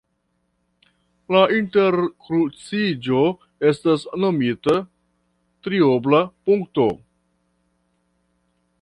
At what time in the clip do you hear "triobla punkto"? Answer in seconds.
5.69-6.91